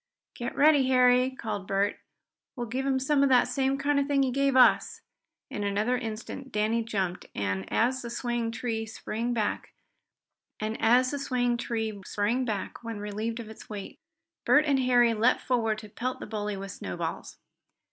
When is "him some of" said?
2.87-3.29